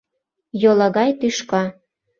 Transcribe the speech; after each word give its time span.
Йолагай 0.61 1.11
тӱшка! 1.19 1.63